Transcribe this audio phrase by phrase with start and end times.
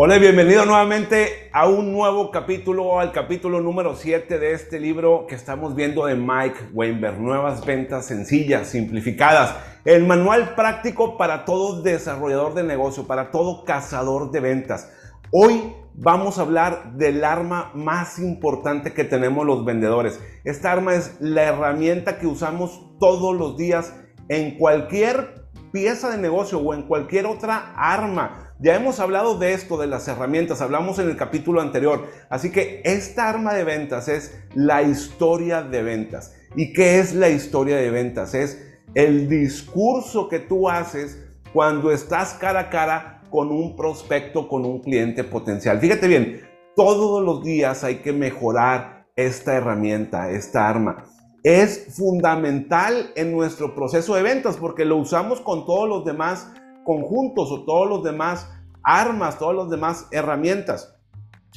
[0.00, 5.26] Hola y bienvenido nuevamente a un nuevo capítulo, al capítulo número 7 de este libro
[5.26, 9.56] que estamos viendo de Mike Weinberg, Nuevas Ventas Sencillas, Simplificadas.
[9.84, 14.88] El manual práctico para todo desarrollador de negocio, para todo cazador de ventas.
[15.32, 20.20] Hoy vamos a hablar del arma más importante que tenemos los vendedores.
[20.44, 23.92] Esta arma es la herramienta que usamos todos los días
[24.28, 29.76] en cualquier pieza de negocio o en cualquier otra arma ya hemos hablado de esto,
[29.76, 32.08] de las herramientas, hablamos en el capítulo anterior.
[32.28, 36.34] Así que esta arma de ventas es la historia de ventas.
[36.56, 38.34] ¿Y qué es la historia de ventas?
[38.34, 38.60] Es
[38.94, 44.80] el discurso que tú haces cuando estás cara a cara con un prospecto, con un
[44.80, 45.78] cliente potencial.
[45.78, 46.40] Fíjate bien,
[46.74, 51.04] todos los días hay que mejorar esta herramienta, esta arma.
[51.44, 56.50] Es fundamental en nuestro proceso de ventas porque lo usamos con todos los demás
[56.84, 58.50] conjuntos o todos los demás
[58.82, 60.96] armas, todas las demás herramientas.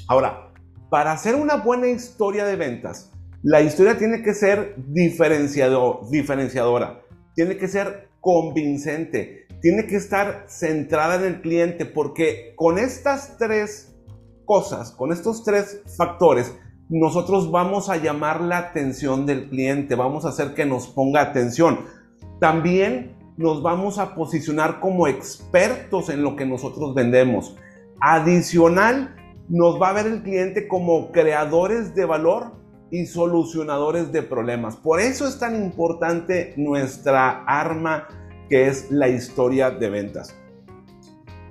[0.08, 0.52] Ahora,
[0.90, 3.12] para hacer una buena historia de ventas,
[3.44, 7.02] la historia tiene que ser diferenciador, diferenciadora,
[7.34, 13.96] tiene que ser convincente, tiene que estar centrada en el cliente, porque con estas tres
[14.46, 16.54] cosas, con estos tres factores,
[16.90, 21.86] nosotros vamos a llamar la atención del cliente, vamos a hacer que nos ponga atención.
[22.40, 27.56] También nos vamos a posicionar como expertos en lo que nosotros vendemos.
[28.00, 29.16] Adicional,
[29.50, 32.54] nos va a ver el cliente como creadores de valor
[32.90, 34.76] y solucionadores de problemas.
[34.76, 38.08] Por eso es tan importante nuestra arma
[38.50, 40.36] que es la historia de ventas.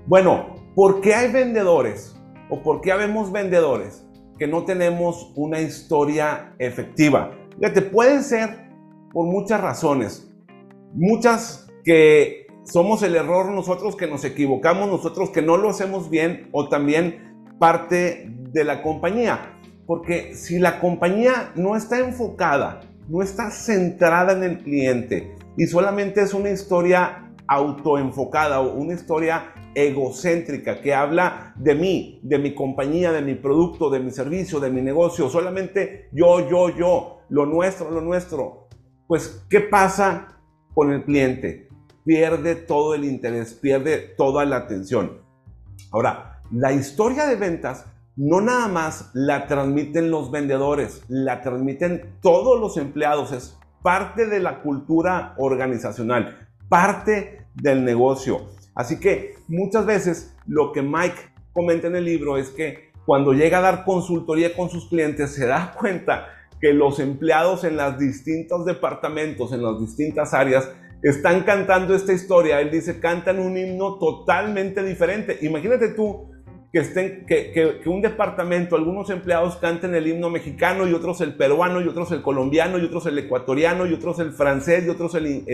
[0.06, 2.14] Bueno, ¿por qué hay vendedores
[2.50, 4.06] o por qué habemos vendedores
[4.38, 7.30] que no tenemos una historia efectiva?
[7.58, 8.68] Fíjate, puede ser
[9.12, 10.30] por muchas razones.
[10.92, 16.48] Muchas que somos el error nosotros, que nos equivocamos nosotros, que no lo hacemos bien
[16.52, 19.58] o también parte de la compañía.
[19.86, 26.22] Porque si la compañía no está enfocada, no está centrada en el cliente y solamente
[26.22, 33.10] es una historia autoenfocada o una historia egocéntrica que habla de mí, de mi compañía,
[33.12, 37.90] de mi producto, de mi servicio, de mi negocio, solamente yo, yo, yo, lo nuestro,
[37.90, 38.69] lo nuestro.
[39.06, 40.40] Pues, ¿qué pasa
[40.72, 41.69] con el cliente?
[42.05, 45.19] Pierde todo el interés, pierde toda la atención.
[45.91, 52.61] Ahora, la historia de ventas no nada más la transmiten los vendedores, la transmiten todos
[52.61, 58.47] los empleados, es parte de la cultura organizacional, parte del negocio.
[58.75, 63.59] Así que muchas veces lo que Mike comenta en el libro es que cuando llega
[63.59, 66.28] a dar consultoría con sus clientes se da cuenta
[66.61, 70.69] que los empleados en los distintos departamentos, en las distintas áreas,
[71.03, 72.61] están cantando esta historia.
[72.61, 75.38] Él dice, cantan un himno totalmente diferente.
[75.43, 76.31] Imagínate tú
[76.72, 81.81] que, estén, que, un departamento, algunos empleados canten el himno mexicano y otros el peruano
[81.81, 85.44] y otros el colombiano y otros el ecuatoriano y otros el francés y otros el,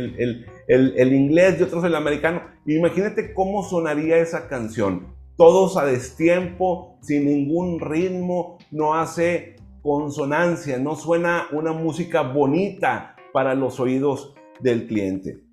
[0.68, 2.42] el inglés y otros el americano.
[2.66, 5.14] Imagínate cómo sonaría esa canción.
[5.36, 13.54] Todos a destiempo, sin ningún ritmo, no hace consonancia, no suena una música bonita para
[13.54, 15.46] los oídos del cliente.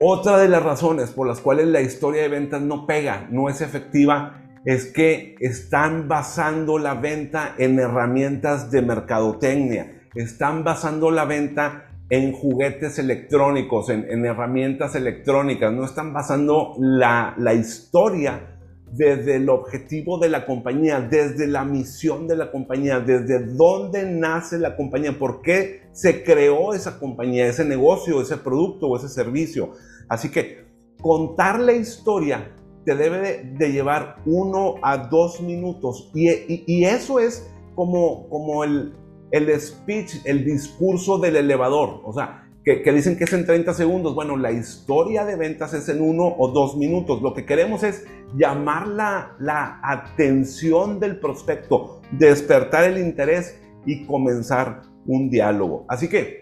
[0.00, 3.60] Otra de las razones por las cuales la historia de ventas no pega, no es
[3.60, 11.86] efectiva, es que están basando la venta en herramientas de mercadotecnia, están basando la venta
[12.10, 18.58] en juguetes electrónicos, en, herramientas electrónicas, no están basando la, la historia
[18.90, 24.58] desde el objetivo de la compañía, desde la misión de la compañía, desde dónde nace
[24.58, 29.72] la compañía, por qué se creó esa compañía, ese negocio, ese producto o ese servicio.
[30.08, 30.64] Así que
[31.00, 38.28] contar la historia te debe de, llevar uno a dos minutos y, eso es como,
[38.28, 38.94] como el,
[39.30, 42.00] el speech, el discurso del elevador.
[42.04, 44.14] O sea, que, dicen que es en 30 segundos.
[44.14, 47.22] Bueno, la historia de ventas es en uno o dos minutos.
[47.22, 48.04] Lo que queremos es
[48.36, 55.86] llamar la, la atención del prospecto, despertar el interés y comenzar un diálogo.
[55.88, 56.40] Así que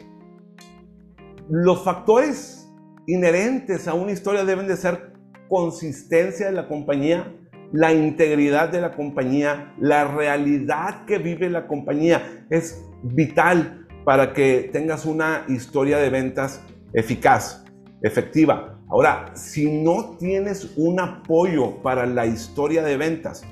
[1.49, 2.69] los factores
[3.07, 5.13] inherentes a una historia deben de ser
[5.49, 7.35] consistencia de la compañía,
[7.73, 12.47] la integridad de la compañía, la realidad que vive la compañía.
[12.51, 16.63] Es vital para que tengas una historia de ventas
[16.93, 17.65] eficaz,
[18.03, 18.79] efectiva.
[18.91, 23.43] Ahora, si no tienes un apoyo para la historia de ventas,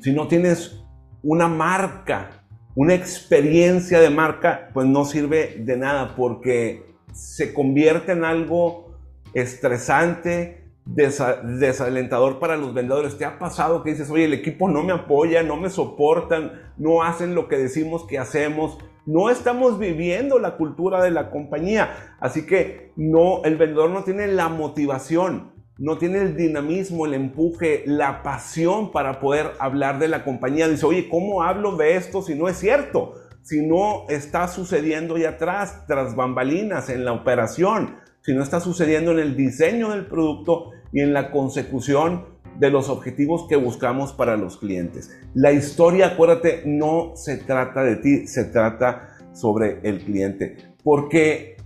[0.00, 0.84] si no tienes
[1.22, 2.37] una marca,
[2.78, 8.94] una experiencia de marca, pues no sirve de nada porque se convierte en algo
[9.34, 13.18] estresante, desalentador para los vendedores.
[13.18, 17.02] ¿Te ha pasado que dices, oye, el equipo no me apoya, no me soportan, no
[17.02, 18.78] hacen lo que decimos que hacemos?
[19.06, 22.14] No estamos viviendo la cultura de la compañía.
[22.20, 27.84] Así que no, el vendedor no tiene la motivación, no tiene el dinamismo, el empuje,
[27.86, 30.68] la pasión para poder hablar de la compañía.
[30.68, 33.14] Dice, oye, ¿cómo hablo de esto si no es cierto?
[33.42, 39.12] Si no está sucediendo ahí atrás, tras bambalinas, en la operación, si no está sucediendo
[39.12, 42.26] en el diseño del producto y en la consecución
[42.58, 45.16] de los objetivos que buscamos para los clientes.
[45.34, 50.56] La historia, acuérdate, no se trata de ti, se trata sobre el cliente.
[50.82, 51.56] Porque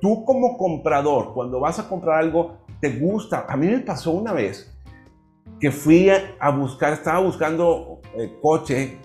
[0.00, 3.46] tú como comprador, cuando vas a comprar algo, te gusta.
[3.48, 4.76] A mí me pasó una vez
[5.60, 8.98] que fui a buscar, estaba buscando eh, coche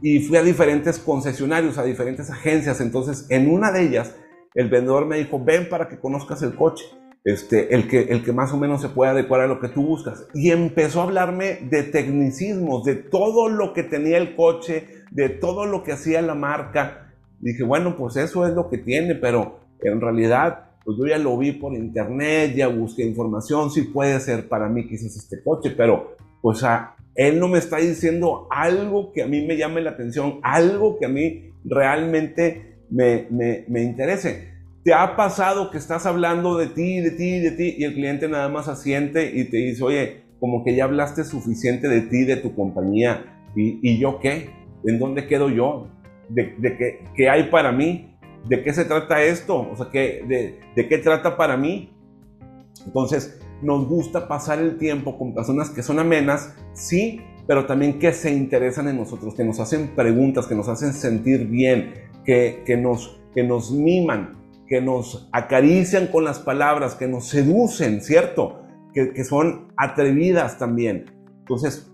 [0.00, 2.80] y fui a diferentes concesionarios, a diferentes agencias.
[2.80, 4.16] Entonces, en una de ellas,
[4.54, 6.84] el vendedor me dijo, ven para que conozcas el coche
[7.24, 9.86] este, el, que, el que más o menos se puede adecuar a lo que tú
[9.86, 10.26] buscas.
[10.34, 15.66] Y empezó a hablarme de tecnicismos, de todo lo que tenía el coche, de todo
[15.66, 17.12] lo que hacía la marca.
[17.38, 21.36] dije, bueno, pues eso es lo que tiene, pero en realidad, pues yo ya lo
[21.38, 26.16] vi por internet, ya busqué información, sí puede ser para mí quizás este coche, pero
[26.40, 30.40] pues a, él no me está diciendo algo que a mí me llame la atención,
[30.42, 34.52] algo que a mí realmente me, me, me interese.
[34.84, 38.28] ¿Te ha pasado que estás hablando de ti, de ti, de ti y el cliente
[38.28, 42.34] nada más asiente y te dice, oye, como que ya hablaste suficiente de ti, de
[42.34, 43.24] tu compañía,
[43.54, 44.50] ¿y, yo qué?
[44.84, 45.86] ¿En dónde quedo yo?
[46.28, 48.11] ¿De, qué, qué, hay para mí?
[48.48, 49.68] ¿De qué se trata esto?
[49.70, 51.92] O sea, ¿qué, de, ¿de qué trata para mí?
[52.84, 58.12] Entonces, nos gusta pasar el tiempo con personas que son amenas, sí, pero también que
[58.12, 61.94] se interesan en nosotros, que nos hacen preguntas, que nos hacen sentir bien,
[62.24, 64.42] que, que, nos, que nos miman,
[64.72, 68.62] que nos acarician con las palabras, que nos seducen, ¿cierto?
[68.94, 71.10] Que, son atrevidas también.
[71.40, 71.92] Entonces,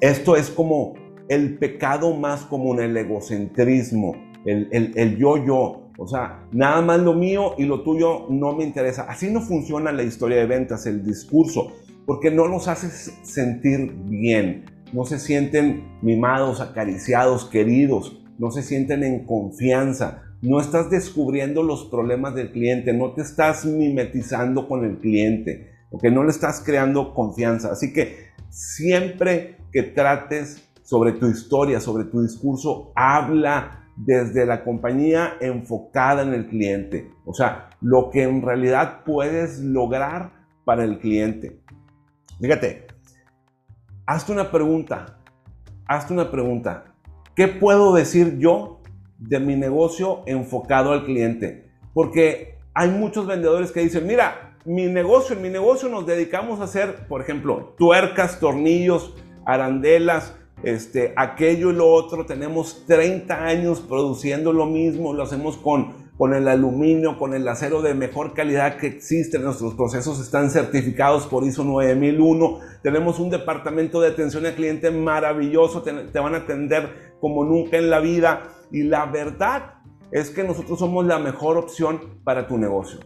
[0.00, 0.94] esto es como
[1.28, 4.14] el pecado más común, el egocentrismo,
[4.44, 5.90] el, el yo-yo.
[5.98, 9.02] O sea, nada más lo mío y lo tuyo no me interesa.
[9.02, 11.72] Así no funciona la historia de ventas, el discurso,
[12.06, 12.88] porque no nos hace
[13.22, 14.64] sentir bien.
[14.92, 18.20] No se sienten mimados, acariciados, queridos.
[18.38, 23.64] No se sienten en confianza no estás descubriendo los problemas del cliente, no te estás
[23.64, 27.70] mimetizando con el cliente, porque no le estás creando confianza.
[27.70, 28.16] Así que
[28.50, 36.34] siempre que trates sobre tu historia, sobre tu discurso, habla desde la compañía enfocada en
[36.34, 37.10] el cliente.
[37.24, 40.32] O sea, lo que en realidad puedes lograr
[40.64, 41.60] para el cliente.
[42.40, 42.86] Fíjate,
[44.06, 45.18] hazte una pregunta,
[45.86, 46.84] hazte una pregunta.
[47.34, 48.82] ¿Qué puedo decir yo
[49.28, 51.70] de mi negocio enfocado al cliente.
[51.94, 56.64] Porque hay muchos vendedores que dicen, mira, mi negocio, en mi negocio nos dedicamos a
[56.64, 62.26] hacer, por ejemplo, tuercas, tornillos, arandelas, este, aquello y lo otro.
[62.26, 67.82] Tenemos 30 años produciendo lo mismo, lo hacemos con, con el aluminio, con el acero
[67.82, 69.38] de mejor calidad que existe.
[69.38, 72.60] Nuestros procesos están certificados por ISO 9001.
[72.82, 77.76] Tenemos un departamento de atención al cliente maravilloso, te, te van a atender como nunca
[77.76, 79.74] en la vida y la verdad
[80.10, 83.00] es que nosotros somos la mejor opción para tu negocio.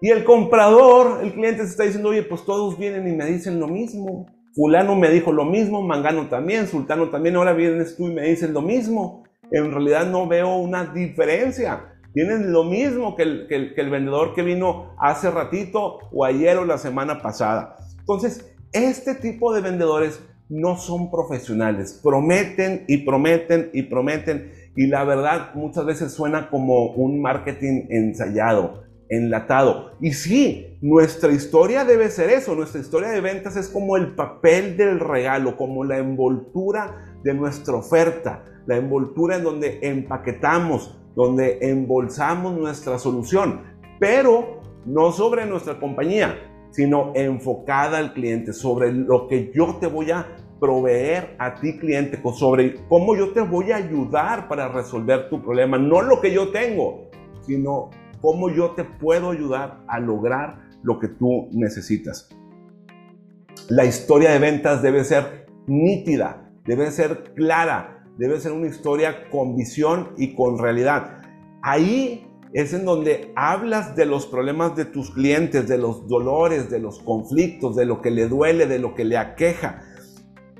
[0.00, 3.60] Y el comprador, el cliente se está diciendo, oye, pues todos vienen y me dicen
[3.60, 4.26] lo mismo.
[4.54, 8.52] Fulano me dijo lo mismo, Mangano también, Sultano también, ahora vienes tú y me dicen
[8.52, 9.24] lo mismo.
[9.50, 11.86] En realidad no veo una diferencia.
[12.14, 16.64] Tienen lo mismo que el, que el vendedor que vino hace ratito o ayer o
[16.64, 17.76] la semana pasada.
[17.98, 21.98] Entonces, este tipo de vendedores no son profesionales.
[22.02, 28.84] Prometen y prometen y prometen y la verdad muchas veces suena como un marketing ensayado,
[29.12, 29.92] enlatado.
[30.00, 34.76] Y sí, nuestra historia debe ser eso, nuestra historia de ventas es como el papel
[34.76, 42.56] del regalo, como la envoltura de nuestra oferta, la envoltura en donde empaquetamos, donde embolsamos
[42.56, 43.60] nuestra solución,
[44.00, 46.38] pero no sobre nuestra compañía,
[46.70, 50.26] sino enfocada al cliente, sobre lo que yo te voy a
[50.58, 55.76] proveer a ti cliente sobre cómo yo te voy a ayudar para resolver tu problema,
[55.76, 57.10] no lo que yo tengo,
[57.42, 57.90] sino
[58.22, 62.30] cómo yo te puedo ayudar a lograr lo que tú necesitas.
[63.68, 69.56] La historia de ventas debe ser nítida, debe ser clara, debe ser una historia con
[69.56, 71.20] visión y con realidad.
[71.62, 76.78] Ahí es en donde hablas de los problemas de tus clientes, de los dolores, de
[76.78, 79.82] los conflictos, de lo que le duele, de lo que le aqueja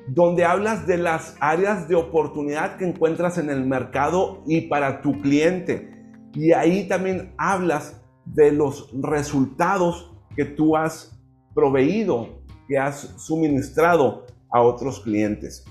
[0.08, 5.20] donde hablas de las áreas de oportunidad que encuentras en el mercado y para tu
[5.20, 5.91] cliente.
[6.34, 11.18] Y ahí también hablas de los resultados que tú has
[11.54, 15.64] proveído, que has suministrado a otros clientes.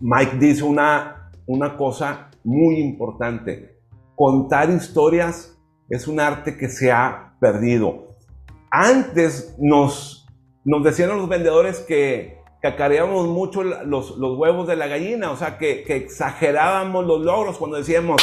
[0.00, 3.78] Mike dice una, una cosa muy importante.
[4.14, 8.16] Contar historias es un arte que se ha perdido.
[8.70, 10.26] Antes nos,
[10.64, 15.58] nos decían los vendedores que cacareábamos mucho los, los, huevos de la gallina, o sea,
[15.58, 18.22] que, que exagerábamos los logros cuando decíamos,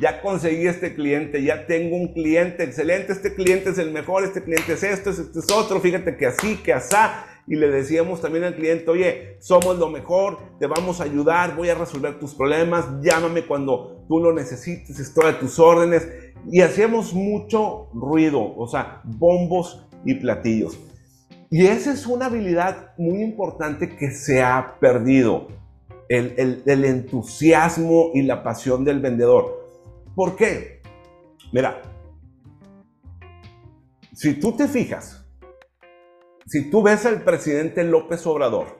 [0.00, 4.42] ya conseguí este cliente, ya tengo un cliente excelente, este cliente es el mejor, este
[4.42, 7.26] cliente es esto, este es otro, fíjate que así, que asá.
[7.46, 11.68] Y le decíamos también al cliente, oye, somos lo mejor, te vamos a ayudar, voy
[11.68, 16.08] a resolver tus problemas, llámame cuando tú lo necesites, estoy a tus órdenes.
[16.50, 20.78] Y hacíamos mucho ruido, o sea, bombos y platillos.
[21.50, 25.48] Y esa es una habilidad muy importante que se ha perdido,
[26.08, 29.63] el, el, el entusiasmo y la pasión del vendedor.
[30.14, 30.80] ¿Por qué?
[31.52, 31.82] Mira,
[34.12, 35.26] si tú te fijas,
[36.46, 38.78] si tú ves al presidente López Obrador,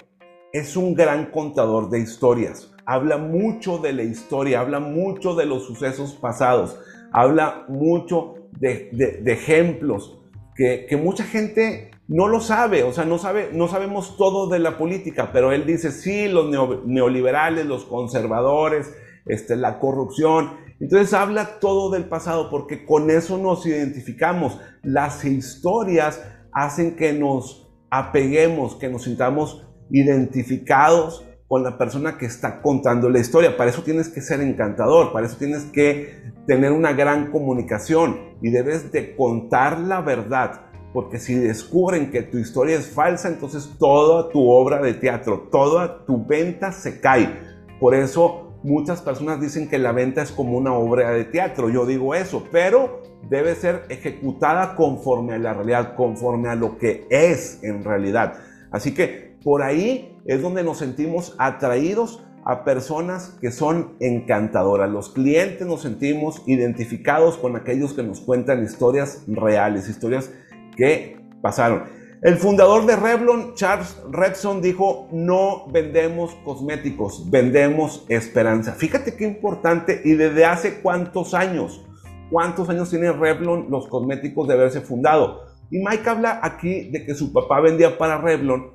[0.52, 2.72] es un gran contador de historias.
[2.86, 6.78] Habla mucho de la historia, habla mucho de los sucesos pasados,
[7.10, 10.20] habla mucho de, de, ejemplos
[10.54, 14.60] que, que, mucha gente no lo sabe, o sea, no, sabe, no sabemos todo de
[14.60, 16.48] la política, pero él dice, sí, los
[16.84, 18.94] neoliberales, los conservadores,
[19.26, 24.60] este, la corrupción, entonces habla todo del pasado porque con eso nos identificamos.
[24.82, 26.22] Las historias
[26.52, 33.18] hacen que nos apeguemos, que nos sintamos identificados con la persona que está contando la
[33.18, 33.56] historia.
[33.56, 38.50] Para eso tienes que ser encantador, para eso tienes que tener una gran comunicación y
[38.50, 40.66] debes de contar la verdad.
[40.92, 46.04] Porque si descubren que tu historia es falsa, entonces toda tu obra de teatro, toda
[46.04, 47.40] tu venta se cae.
[47.80, 51.84] Por eso Muchas personas dicen que la venta es como una obra de teatro, yo
[51.84, 57.62] digo eso, pero debe ser ejecutada conforme a la realidad, conforme a lo que es
[57.62, 58.38] en realidad.
[58.70, 64.90] Así que por ahí es donde nos sentimos atraídos a personas que son encantadoras.
[64.90, 70.30] Los clientes nos sentimos identificados con aquellos que nos cuentan historias reales, historias
[70.74, 71.84] que pasaron.
[72.24, 78.72] El fundador de Revlon, Charles Redson, dijo, no vendemos cosméticos, vendemos esperanza.
[78.72, 81.84] Fíjate qué importante y desde hace cuántos años,
[82.30, 85.42] cuántos años tiene Revlon los cosméticos de haberse fundado.
[85.70, 88.70] Y Mike habla aquí de que su papá vendía para Revlon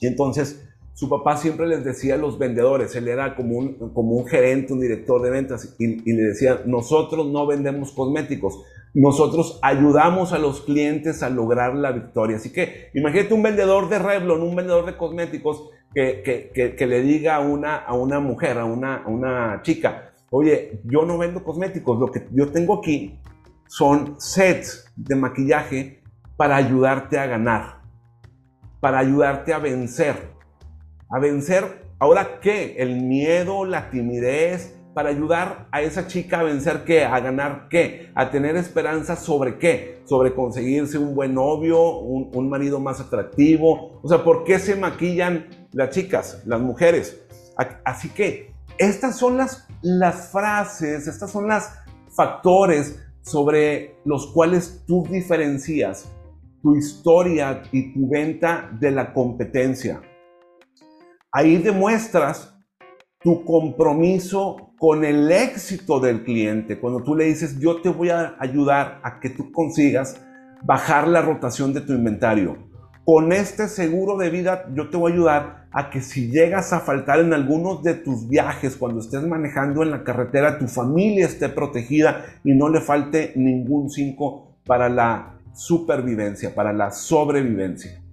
[0.00, 0.65] y entonces
[0.96, 4.72] su papá siempre les decía a los vendedores, él era como un, como un gerente,
[4.72, 10.62] un director de ventas, y, le decía, nosotros no vendemos cosméticos, nosotros ayudamos a los
[10.62, 12.38] clientes a lograr la victoria.
[12.38, 17.02] Así que imagínate un vendedor de Revlon, un vendedor de cosméticos que, que, que, le
[17.02, 21.44] diga a una, a una mujer, a una, a una chica, oye, yo no vendo
[21.44, 23.20] cosméticos, lo que yo tengo aquí
[23.66, 26.02] son sets de maquillaje
[26.38, 27.82] para ayudarte a ganar,
[28.80, 30.35] para ayudarte a vencer.
[31.08, 32.76] A vencer, ahora qué?
[32.78, 38.10] El miedo, la timidez, para ayudar a esa chica a vencer qué, a ganar qué,
[38.14, 44.00] a tener esperanza sobre qué, sobre conseguirse un buen novio, un, marido más atractivo.
[44.02, 47.22] O sea, ¿por qué se maquillan las chicas, las mujeres?
[47.84, 55.06] Así que estas son las, las frases, estas son las factores sobre los cuales tú
[55.10, 56.10] diferencias
[56.62, 60.00] tu historia y tu venta de la competencia.
[61.36, 62.56] Ahí demuestras
[63.20, 66.80] tu compromiso con el éxito del cliente.
[66.80, 70.18] Cuando tú le dices, yo te voy a ayudar a que tú consigas
[70.62, 72.56] bajar la rotación de tu inventario.
[73.04, 76.80] Con este seguro de vida yo te voy a ayudar a que si llegas a
[76.80, 81.50] faltar en algunos de tus viajes, cuando estés manejando en la carretera, tu familia esté
[81.50, 88.05] protegida y no le falte ningún cinco para la supervivencia, para la sobrevivencia.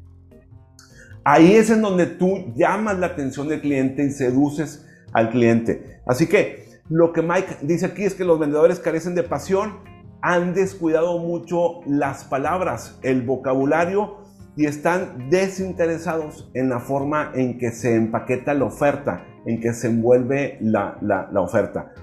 [1.25, 6.01] Ahí es en donde tú llamas la atención del cliente y seduces al cliente.
[6.06, 9.80] Así que lo que Mike dice aquí es que los vendedores carecen de pasión,
[10.22, 14.18] han descuidado mucho las palabras, el vocabulario
[14.58, 19.88] y están desinteresados en la forma en que se empaqueta la oferta, en que se
[19.88, 21.94] envuelve la, oferta.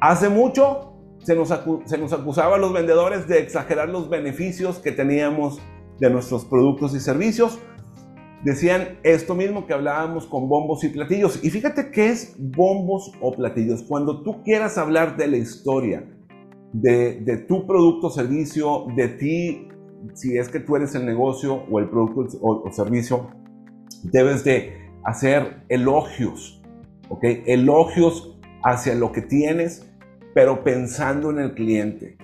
[0.00, 1.48] Hace mucho se nos,
[1.84, 5.60] se nos acusaba a los vendedores de exagerar los beneficios que teníamos
[6.00, 7.58] de nuestros productos y servicios
[8.44, 11.42] decían esto mismo que hablábamos con bombos y platillos.
[11.42, 13.82] Y fíjate qué es bombos o platillos.
[13.82, 16.04] Cuando tú quieras hablar de la historia,
[16.72, 19.68] de, tu producto o servicio, de ti,
[20.14, 23.28] si es que tú eres el negocio o el producto o, servicio,
[24.04, 24.72] debes de
[25.04, 26.62] hacer elogios,
[27.08, 27.24] ¿ok?
[27.46, 29.86] Elogios hacia lo que tienes,
[30.34, 32.16] pero pensando en el cliente.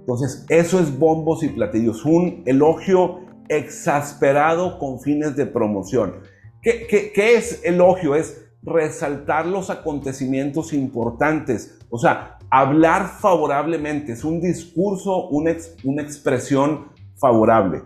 [0.00, 2.04] Entonces, eso es bombos y platillos.
[2.04, 6.14] Un elogio exasperado con fines de promoción.
[6.62, 8.14] ¿Qué, es elogio?
[8.14, 11.78] Es resaltar los acontecimientos importantes.
[11.90, 14.12] O sea, hablar favorablemente.
[14.12, 15.52] Es un discurso, una,
[15.84, 17.82] una expresión favorable.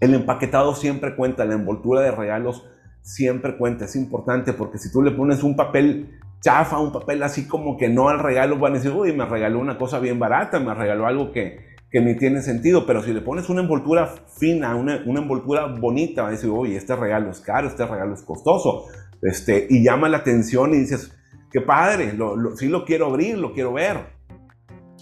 [0.00, 2.64] El empaquetado siempre cuenta, la envoltura de regalos
[3.02, 7.48] siempre cuenta, es importante porque si tú le pones un papel chafa, un papel así
[7.48, 10.60] como que no al regalo, van a decir, uy, me regaló una cosa bien barata,
[10.60, 14.76] me regaló algo que, que ni tiene sentido, pero si le pones una envoltura fina,
[14.76, 18.22] una, una envoltura bonita, va a decir, uy, este regalo es caro, este regalo es
[18.22, 18.86] costoso,
[19.22, 21.16] este, y llama la atención y dices,
[21.50, 24.18] qué padre, lo, sí lo quiero abrir, lo quiero ver.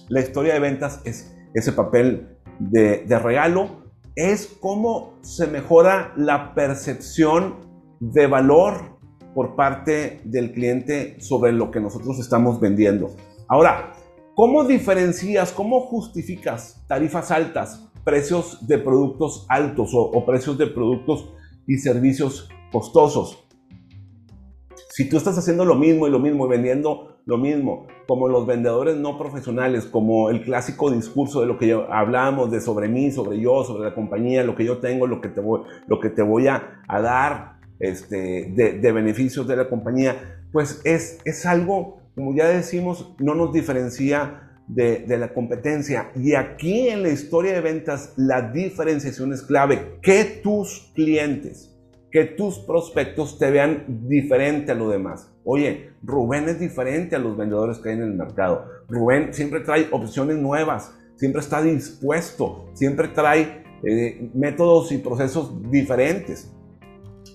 [0.08, 3.82] La historia de ventas es ese papel de, de regalo,
[4.14, 7.66] es cómo se mejora la percepción
[7.98, 8.96] de valor
[9.34, 13.14] por parte del cliente sobre lo que nosotros estamos vendiendo.
[13.48, 13.92] Ahora,
[14.36, 21.32] ¿cómo diferencias, cómo justificas tarifas altas, precios de productos altos o, precios de productos
[21.66, 23.48] y servicios costosos?
[24.90, 28.46] Si tú estás haciendo lo mismo y lo mismo y vendiendo lo mismo, como los
[28.46, 33.40] vendedores no profesionales, como el clásico discurso de lo que hablamos de sobre mí, sobre
[33.40, 36.22] yo, sobre la compañía, lo que yo tengo, lo que te voy, lo que te
[36.22, 42.34] voy a, a dar, este, de, beneficios de la compañía, pues es, es algo, como
[42.34, 46.10] ya decimos, no nos diferencia de, la competencia.
[46.16, 49.98] Y aquí en la historia de ventas, la diferenciación es clave.
[50.00, 51.76] Que tus clientes,
[52.10, 55.30] que tus prospectos te vean diferente a lo demás.
[55.44, 58.64] Oye, Rubén es diferente a los vendedores que hay en el mercado.
[58.88, 66.50] Rubén siempre trae opciones nuevas, siempre está dispuesto, siempre trae eh, métodos y procesos diferentes.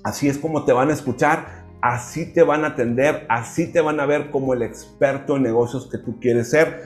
[0.03, 3.99] Así es como te van a escuchar, así te van a atender, así te van
[3.99, 6.81] a ver como el experto en negocios que tú quieres ser.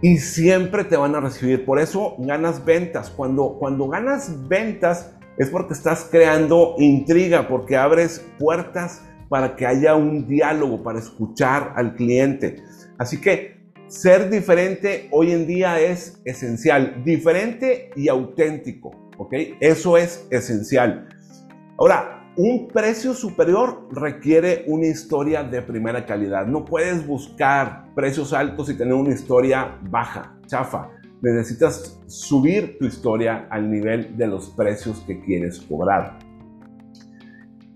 [0.00, 1.64] Y siempre te van a recibir.
[1.64, 3.10] Por eso ganas ventas.
[3.10, 9.94] Cuando, cuando ganas ventas es porque estás creando intriga, porque abres puertas para que haya
[9.94, 12.62] un diálogo, para escuchar al cliente.
[12.98, 13.54] Así que
[13.86, 17.02] ser diferente hoy en día es esencial.
[17.04, 18.90] Diferente y auténtico.
[19.16, 19.32] ¿Ok?
[19.60, 21.08] Eso es esencial.
[21.78, 26.46] Ahora, un precio superior requiere una historia de primera calidad.
[26.46, 30.90] No puedes buscar precios altos y tener una historia baja, chafa.
[31.22, 36.18] Necesitas subir tu historia al nivel de los precios que quieres cobrar.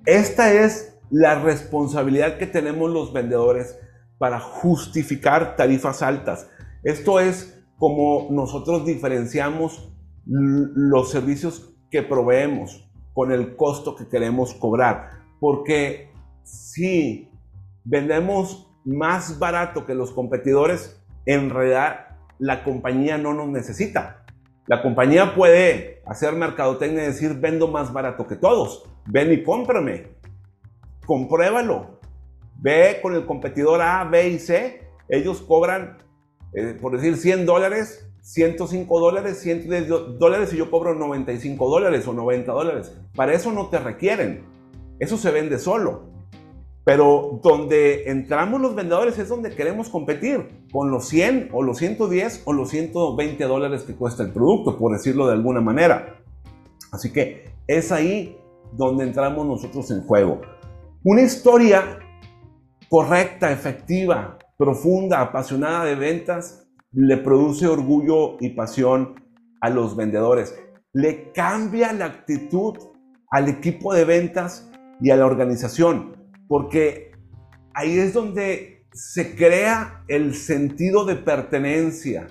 [0.05, 3.79] Esta es la responsabilidad que tenemos los vendedores
[4.19, 6.51] para justificar tarifas altas.
[6.83, 9.93] Esto es como nosotros diferenciamos
[10.27, 12.88] los servicios que proveemos
[13.19, 15.11] con el costo que queremos cobrar.
[15.41, 16.09] Porque
[16.45, 17.29] si
[17.83, 24.25] vendemos más barato que los competidores, en realidad la compañía no nos necesita.
[24.67, 28.89] La compañía puede hacer mercadotecnia y decir vendo más barato que todos.
[29.07, 30.11] Ven y cómprame.
[31.05, 31.99] Compruébalo.
[32.61, 34.87] Ve con el competidor A, B y C.
[35.09, 35.99] Ellos cobran,
[36.55, 42.13] eh, por decir, 100 dólares 105 dólares, 110 dólares y yo cobro 95 dólares o
[42.13, 42.93] 90 dólares.
[43.15, 44.45] Para eso no te requieren.
[44.99, 46.09] Eso se vende solo.
[46.85, 52.43] Pero donde entramos los vendedores es donde queremos competir, con los 100 o los 110
[52.47, 56.17] o los 120 dólares que cuesta el producto, por decirlo de alguna manera.
[56.91, 58.39] Así que es ahí
[58.73, 60.41] donde entramos nosotros en juego.
[61.05, 61.99] Una historia
[62.89, 69.15] correcta, efectiva, profunda, apasionada de ventas le produce orgullo y pasión
[69.61, 70.59] a los vendedores.
[70.93, 72.77] Le cambia la actitud
[73.31, 74.71] al equipo de ventas
[75.01, 76.17] y a la organización,
[76.49, 77.13] porque
[77.75, 82.27] ahí es donde se crea el sentido de pertenencia.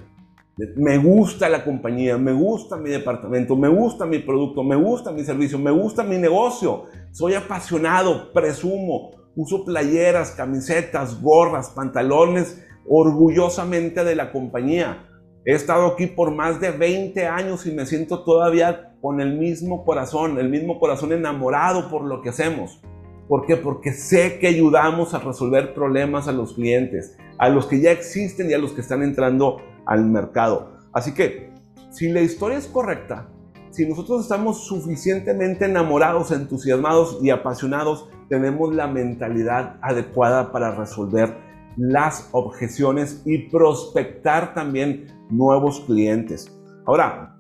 [0.76, 5.24] Me gusta la compañía, me gusta mi departamento, me gusta mi producto, me gusta mi
[5.24, 6.86] servicio, me gusta mi negocio.
[7.12, 15.08] Soy apasionado, presumo, uso playeras, camisetas, gorras, pantalones orgullosamente de la compañía.
[15.46, 19.86] He estado aquí por más de 20 años y me siento todavía con el mismo
[19.86, 22.82] corazón, el mismo corazón enamorado por lo que hacemos.
[23.28, 23.58] ¿Por qué?
[23.58, 28.50] Porque sé que ayudamos a resolver problemas a los clientes, a los que ya existen
[28.50, 30.78] y a los que están entrando al mercado.
[30.94, 31.52] Así que,
[31.92, 33.30] si la historia es correcta,
[33.72, 41.47] si nosotros estamos suficientemente enamorados, entusiasmados y apasionados, tenemos la mentalidad adecuada para resolver
[41.78, 46.52] las objeciones y prospectar también nuevos clientes.
[46.86, 47.36] Ahora,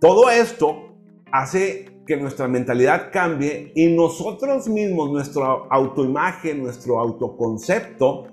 [0.00, 0.94] todo esto
[1.30, 8.26] hace que nuestra mentalidad cambie y nosotros mismos, nuestra autoimagen, nuestro autoconcepto,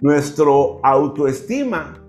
[0.00, 2.03] nuestro autoestima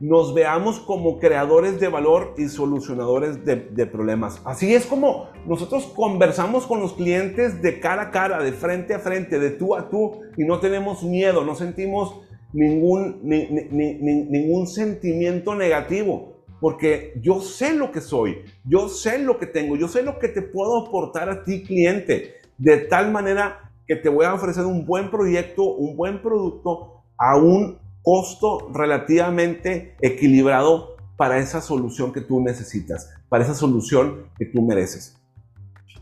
[0.00, 4.40] nos veamos como creadores de valor y solucionadores de, problemas.
[4.44, 8.98] Así es como nosotros conversamos con los clientes de cara a cara, de frente a
[8.98, 12.20] frente, de tú a tú, y no tenemos miedo, no sentimos
[12.52, 16.36] ningún, ni, ni, ni, ningún sentimiento negativo.
[16.60, 20.26] Porque yo sé lo que soy, yo sé lo que tengo, yo sé lo que
[20.26, 24.84] te puedo aportar a ti cliente, de tal manera que te voy a ofrecer un
[24.84, 32.40] buen proyecto, un buen producto a un costo relativamente equilibrado para esa solución que tú
[32.40, 35.20] necesitas, para esa solución que tú mereces.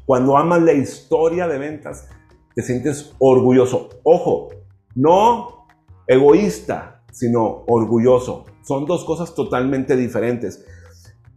[0.05, 2.09] Cuando amas la historia de ventas,
[2.55, 3.89] te sientes orgulloso.
[4.03, 4.51] Ojo,
[4.95, 5.67] no
[6.07, 8.45] egoísta, sino orgulloso.
[8.63, 10.65] Son dos cosas totalmente diferentes.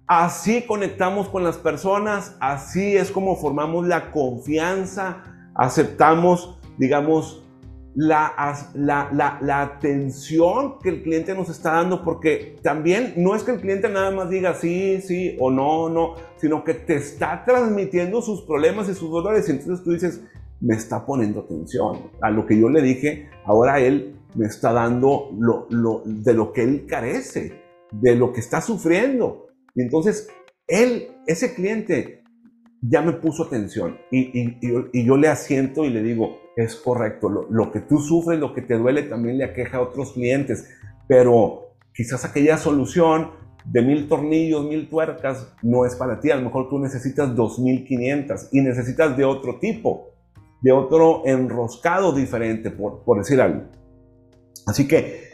[0.08, 7.44] Así conectamos con las personas, así es como formamos la confianza, aceptamos, digamos,
[7.96, 8.34] la,
[8.76, 13.90] la, atención que el cliente nos está dando, porque también no es que el cliente
[13.90, 18.88] nada más diga sí, sí o no, no, sino que te está transmitiendo sus problemas
[18.90, 19.50] y sus dolores.
[19.50, 20.22] Y entonces tú dices,
[20.62, 25.32] me está poniendo atención a lo que yo le dije, ahora él me está dando
[25.38, 29.48] lo, lo, de lo que él carece, de lo que está sufriendo.
[29.76, 30.30] Y entonces
[30.68, 32.24] él, ese cliente,
[32.82, 37.82] ya me puso atención y, yo le asiento y le digo, es correcto, lo, que
[37.82, 40.70] tú sufres, lo que te duele también le aqueja a otros clientes,
[41.08, 43.32] pero quizás aquella solución
[43.66, 48.50] de mil tornillos, mil tuercas, no es para ti, a lo mejor tú necesitas 2500
[48.52, 50.12] y necesitas de otro tipo,
[50.62, 53.64] de otro enroscado diferente, por decir algo.
[54.66, 55.30] Así que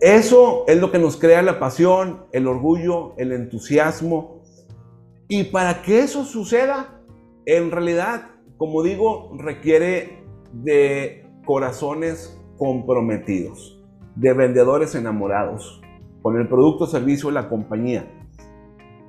[0.00, 4.39] eso es lo que nos crea la pasión, el orgullo, el entusiasmo,
[5.32, 7.00] y para que eso suceda,
[7.46, 13.80] en realidad, como digo, requiere de corazones comprometidos,
[14.16, 15.80] de vendedores enamorados
[16.20, 18.10] con el producto, servicio de la compañía.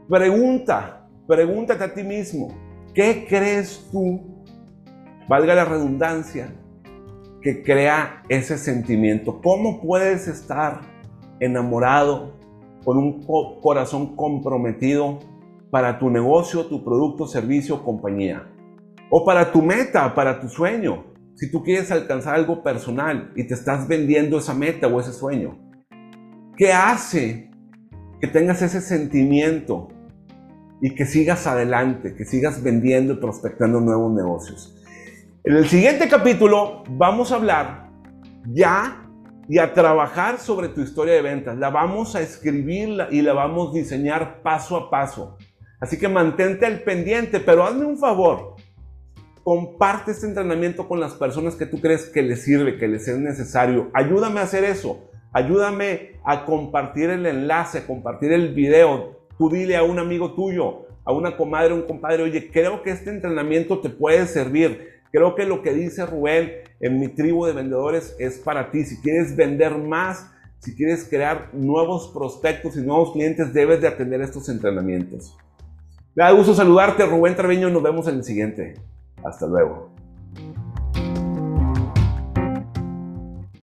[0.07, 2.49] Pregunta, pregúntate a ti mismo,
[2.93, 4.21] ¿qué crees tú,
[5.27, 6.53] valga la redundancia,
[7.41, 9.41] que crea ese sentimiento?
[9.41, 10.81] ¿Cómo puedes estar
[11.39, 12.33] enamorado
[12.85, 13.25] con un
[13.59, 15.30] corazón comprometido
[15.71, 18.45] para tu negocio, tu producto, servicio compañía.
[19.09, 21.05] O para tu meta, para tu sueño.
[21.35, 25.57] Si tú quieres alcanzar algo personal y te estás vendiendo esa meta o ese sueño.
[26.57, 27.49] ¿Qué hace
[28.19, 29.87] que tengas ese sentimiento
[30.81, 34.77] y que sigas adelante, que sigas vendiendo y prospectando nuevos negocios?
[35.43, 37.89] En el siguiente capítulo vamos a hablar
[38.45, 39.09] ya
[39.47, 41.57] y a trabajar sobre tu historia de ventas.
[41.57, 45.37] La vamos a escribir y la vamos a diseñar paso a paso.
[45.81, 48.55] Así que mantente al pendiente, pero hazme un favor.
[49.43, 53.17] Comparte este entrenamiento con las personas que tú crees que les sirve, que les es
[53.17, 53.89] necesario.
[53.93, 55.09] Ayúdame a hacer eso.
[55.33, 59.17] Ayúdame a compartir el enlace, a compartir el video.
[59.39, 63.09] Tú dile a un amigo tuyo, a una comadre, un compadre, oye, creo que este
[63.09, 65.01] entrenamiento te puede servir.
[65.11, 68.83] Creo que lo que dice Rubén en mi tribu de vendedores es para ti.
[68.83, 74.21] Si quieres vender más, si quieres crear nuevos prospectos y nuevos clientes, debes de atender
[74.21, 75.35] estos entrenamientos.
[76.13, 77.69] Me da gusto saludarte, Rubén Treviño.
[77.69, 78.73] Nos vemos en el siguiente.
[79.23, 79.91] Hasta luego.